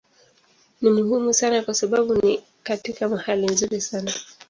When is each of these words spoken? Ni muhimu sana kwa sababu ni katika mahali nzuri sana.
Ni 0.81 0.89
muhimu 0.91 1.33
sana 1.33 1.61
kwa 1.63 1.73
sababu 1.73 2.15
ni 2.15 2.43
katika 2.63 3.09
mahali 3.09 3.45
nzuri 3.47 3.81
sana. 3.81 4.13